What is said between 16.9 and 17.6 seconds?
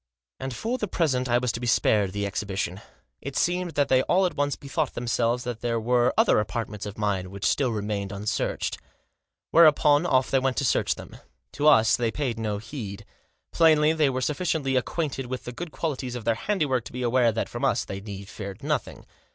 be aware that